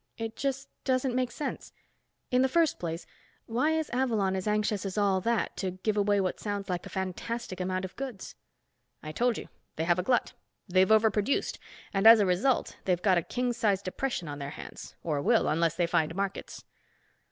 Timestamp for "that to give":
5.21-5.95